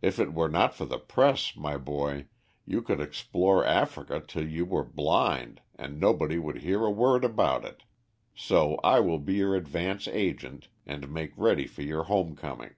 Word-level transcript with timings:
If 0.00 0.20
it 0.20 0.32
were 0.32 0.48
not 0.48 0.72
for 0.76 0.84
the 0.84 1.00
Press, 1.00 1.56
my 1.56 1.76
boy, 1.76 2.28
you 2.64 2.80
could 2.80 3.00
explore 3.00 3.66
Africa 3.66 4.22
till 4.24 4.46
you 4.46 4.64
were 4.64 4.84
blind 4.84 5.62
and 5.74 5.98
nobody 5.98 6.38
would 6.38 6.58
hear 6.58 6.84
a 6.84 6.92
word 6.92 7.24
about 7.24 7.64
it, 7.64 7.82
so 8.36 8.78
I 8.84 9.00
will 9.00 9.18
be 9.18 9.34
your 9.34 9.56
advance 9.56 10.06
agent 10.06 10.68
and 10.86 11.12
make 11.12 11.32
ready 11.36 11.66
for 11.66 11.82
your 11.82 12.04
home 12.04 12.36
coming." 12.36 12.76